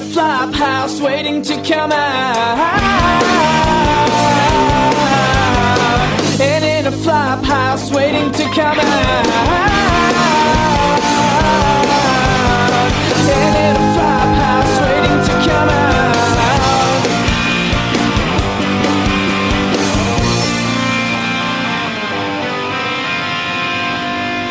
[0.00, 2.80] a flop house waiting to come out.
[6.40, 9.79] And in a flop house waiting to come out.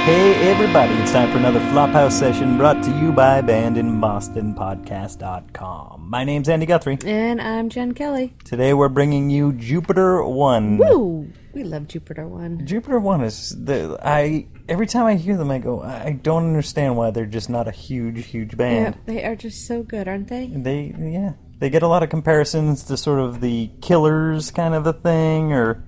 [0.09, 6.09] Hey everybody, it's time for another Flophouse session brought to you by BandinBostonPodcast.com.
[6.09, 6.97] My name's Andy Guthrie.
[7.05, 8.33] And I'm Jen Kelly.
[8.43, 10.79] Today we're bringing you Jupiter One.
[10.79, 11.31] Woo!
[11.53, 12.65] We love Jupiter One.
[12.65, 16.97] Jupiter One is the I every time I hear them I go I don't understand
[16.97, 18.75] why they're just not a huge huge band.
[18.75, 19.01] Yeah, band.
[19.05, 20.47] they are just so good, aren't they?
[20.47, 24.87] They yeah, they get a lot of comparisons to sort of the Killers kind of
[24.87, 25.83] a thing or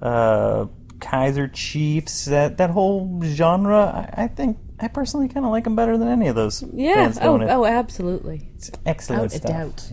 [0.00, 0.66] uh
[1.00, 4.10] Kaiser Chiefs that that whole genre.
[4.16, 6.94] I, I think I personally kind of like them better than any of those Yeah.
[6.96, 8.50] bands Oh, oh, absolutely.
[8.56, 9.50] It's excellent stuff.
[9.50, 9.92] doubt.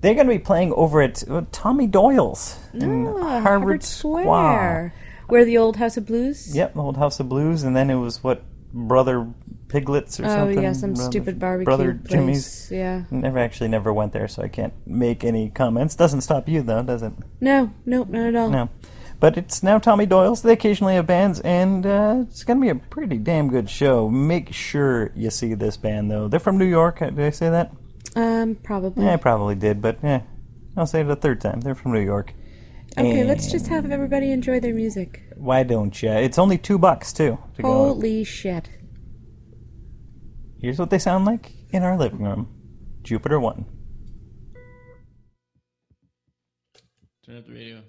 [0.00, 4.94] They're going to be playing over at uh, Tommy Doyle's in Ah, Harvard, Square,
[5.26, 6.54] where the old House of Blues.
[6.54, 9.26] Yep, the old House of Blues, and then it was what Brother
[9.66, 10.62] Piglets or Oh something.
[10.62, 12.10] yeah, some Brother- stupid barbecue Brother place.
[12.12, 12.68] Jimmy's.
[12.70, 13.02] Yeah.
[13.10, 15.96] Never actually never went there, so I can't make any comments.
[15.96, 17.12] Doesn't stop you though, does it?
[17.40, 18.50] No, nope, not at all.
[18.50, 18.68] No.
[19.20, 20.42] But it's now Tommy Doyle's.
[20.42, 24.08] They occasionally have bands, and uh, it's going to be a pretty damn good show.
[24.08, 26.28] Make sure you see this band, though.
[26.28, 27.00] They're from New York.
[27.00, 27.72] Did I say that?
[28.14, 29.04] Um, probably.
[29.04, 30.22] Yeah, I probably did, but yeah,
[30.76, 31.60] I'll say it a third time.
[31.62, 32.32] They're from New York.
[32.96, 35.22] okay, And let's just have everybody enjoy their music.
[35.36, 36.10] Why don't you?
[36.10, 37.38] It's only two bucks, too.
[37.56, 37.68] To go.
[37.68, 38.70] Holy shit!
[40.60, 42.48] Here's what they sound like in our living room
[43.02, 43.66] Jupiter One.
[47.26, 47.82] Turn up the radio.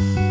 [0.00, 0.29] An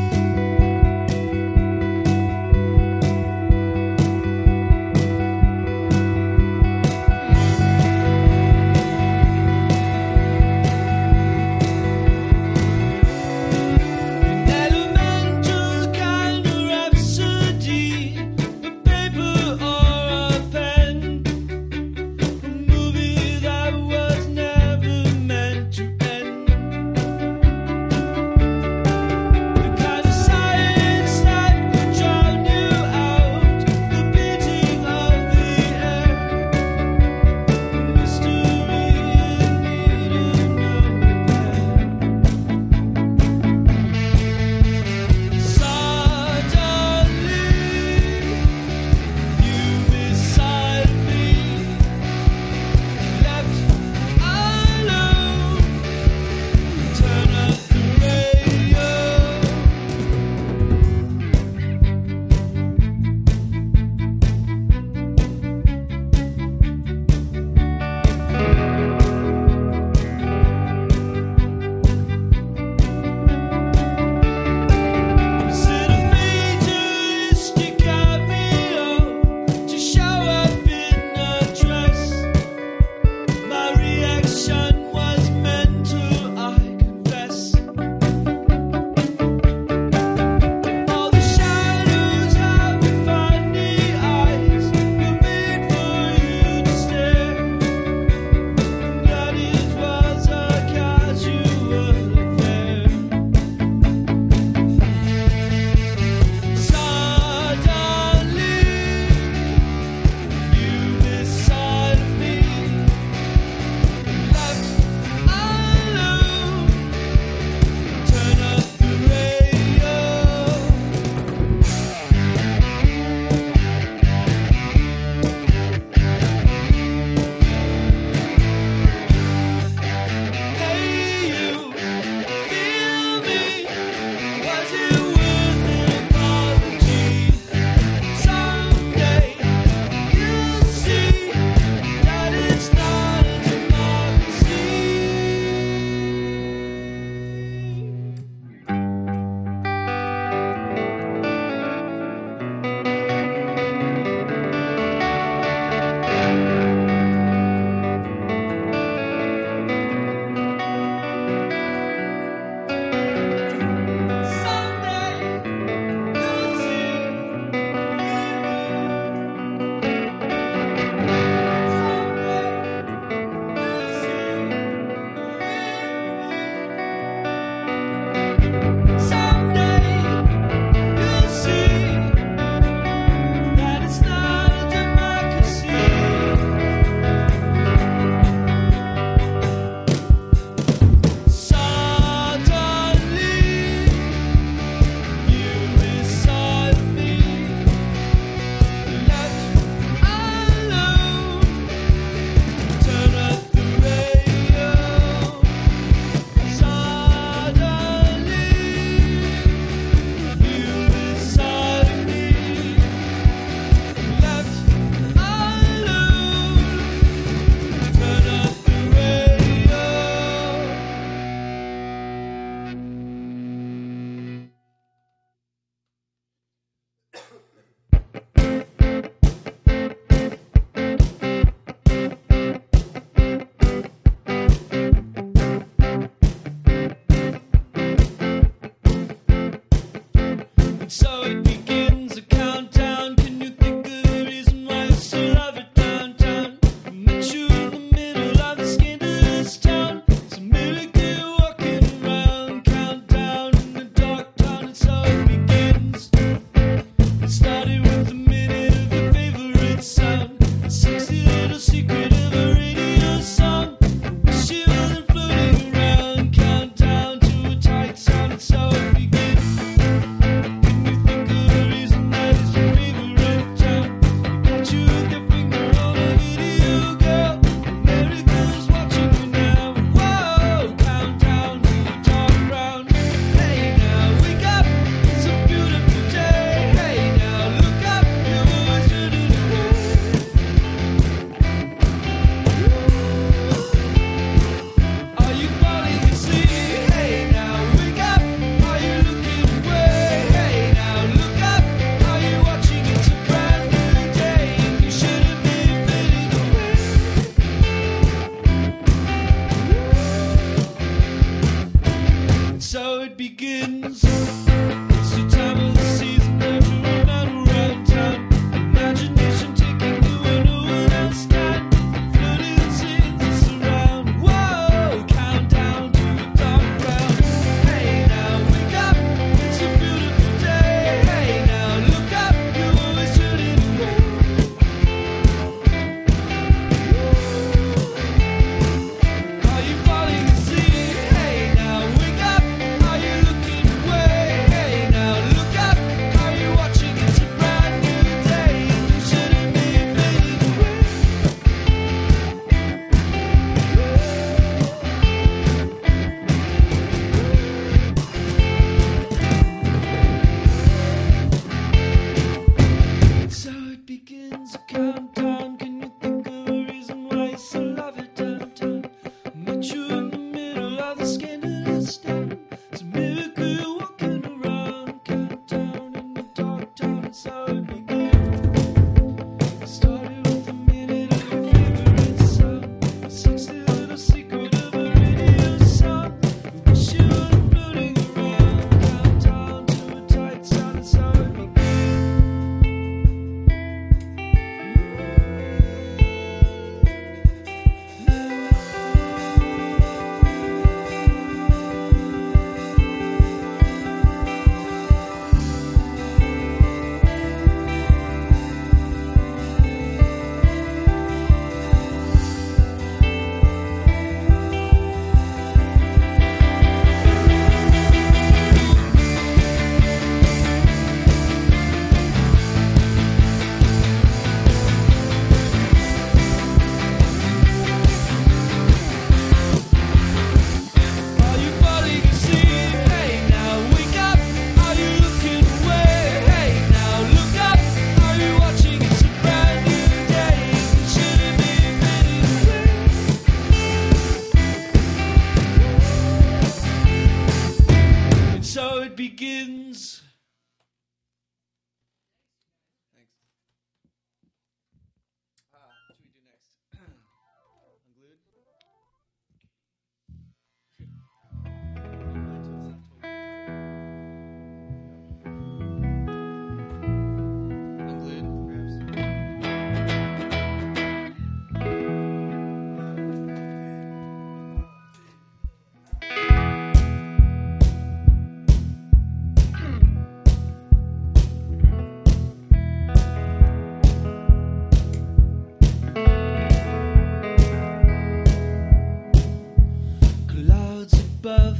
[491.29, 491.58] above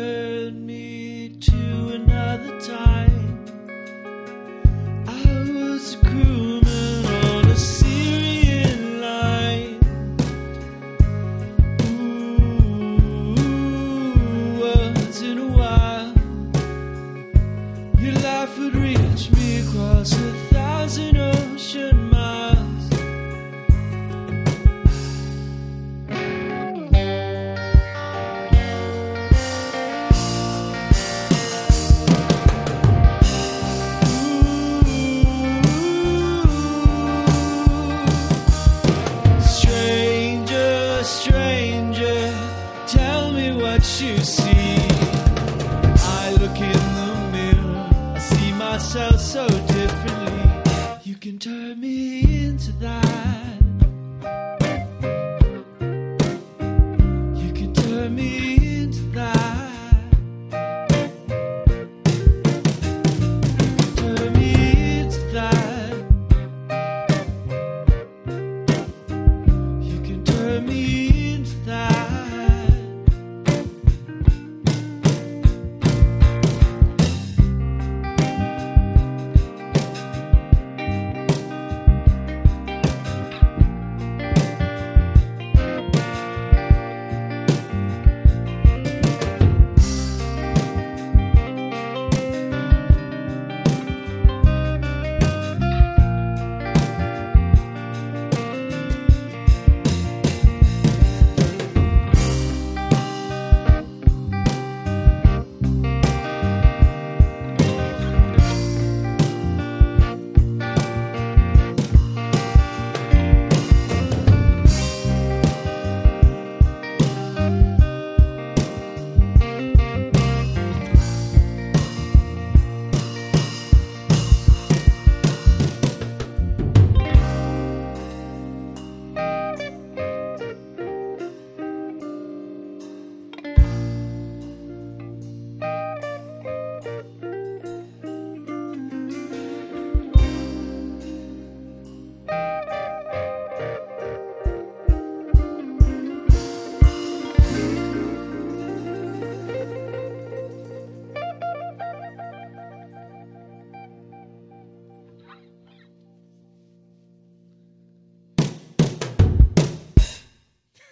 [0.00, 3.09] Return me to another time.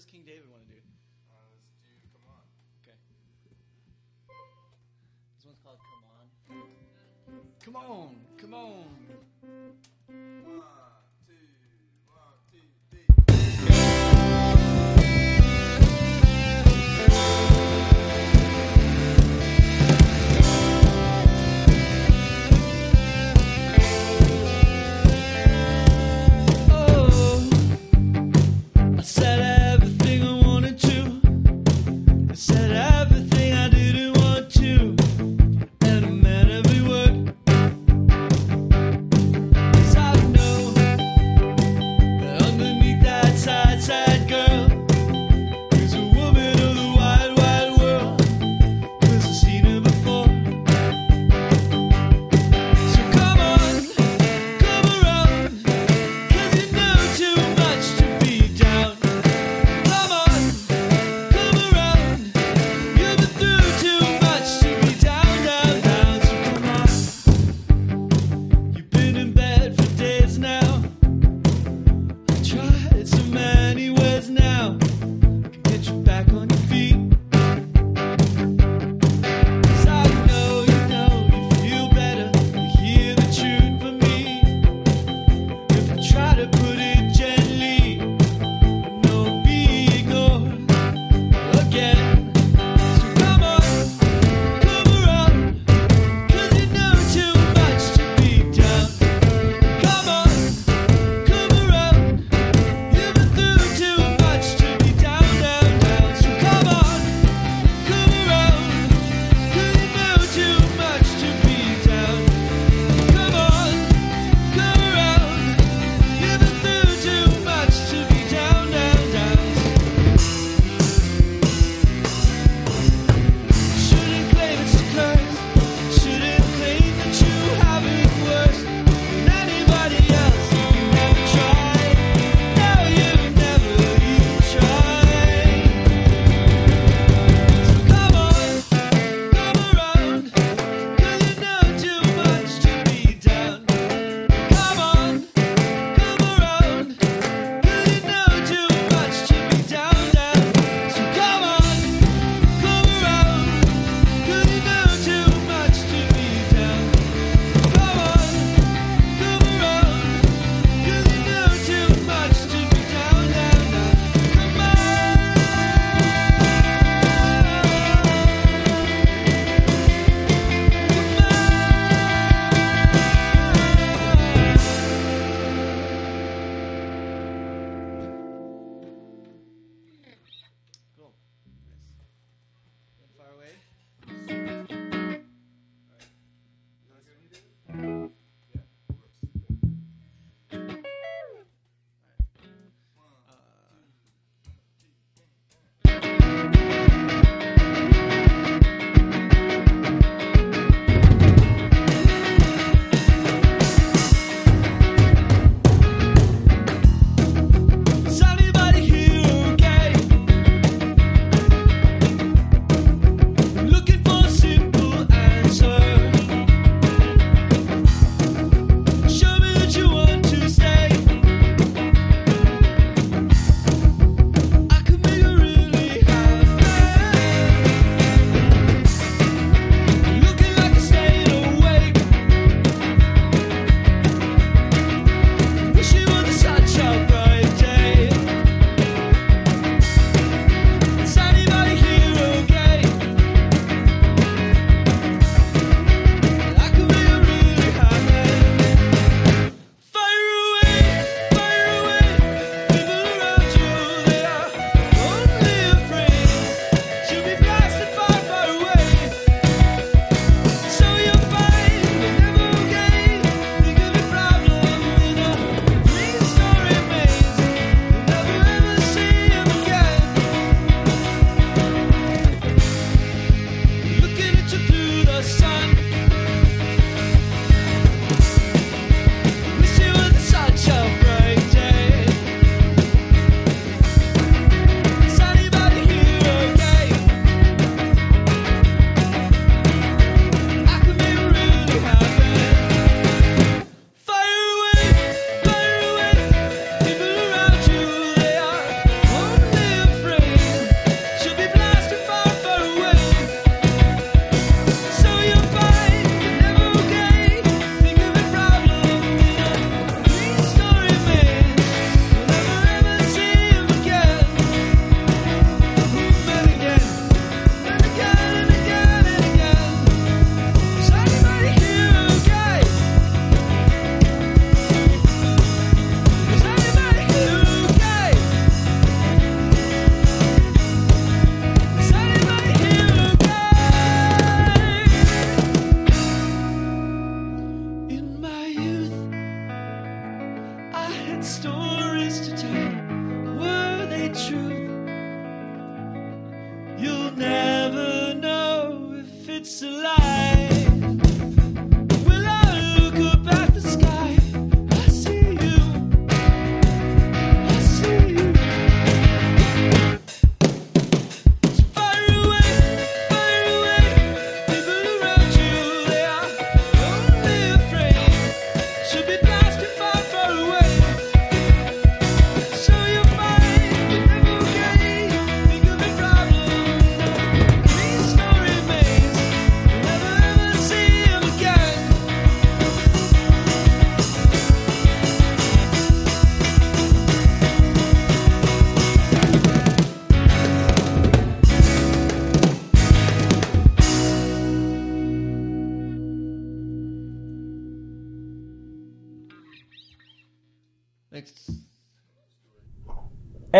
[0.00, 0.80] does King David want to do?
[1.28, 2.40] Uh, let's do Come On.
[2.80, 2.96] Okay.
[5.36, 6.64] This one's called Come On.
[7.60, 8.88] Come on, come on.
[10.08, 10.89] Come on.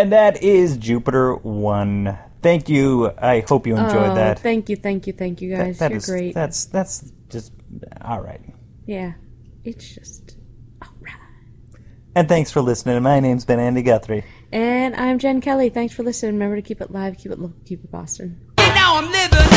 [0.00, 2.18] And that is Jupiter One.
[2.40, 3.12] Thank you.
[3.18, 4.38] I hope you enjoyed oh, that.
[4.38, 5.78] Thank you, thank you, thank you guys.
[5.78, 6.34] that You're is- great.
[6.34, 7.52] That's that's just
[8.00, 8.40] all right.
[8.86, 9.12] yeah.
[9.62, 10.38] It's just
[10.82, 11.20] alright.
[12.14, 13.02] And thanks for listening.
[13.02, 14.24] My name's Ben Andy Guthrie.
[14.50, 15.68] And I'm Jen Kelly.
[15.68, 16.32] Thanks for listening.
[16.32, 18.40] Remember to keep it live, keep it local, keep it Boston.
[18.56, 19.49] Now I'm living